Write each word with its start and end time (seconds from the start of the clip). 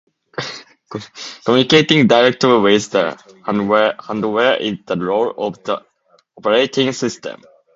Communicating 1.45 2.07
directly 2.07 2.57
with 2.57 2.89
the 2.89 3.15
hardware 3.45 3.95
is 4.55 4.79
the 4.87 4.97
role 4.99 5.31
of 5.37 5.61
the 5.63 5.79
operating 6.35 6.91
system. 6.91 7.39